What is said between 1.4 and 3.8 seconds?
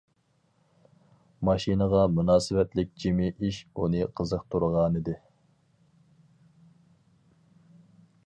ماشىنىغا مۇناسىۋەتلىك جىمى ئىش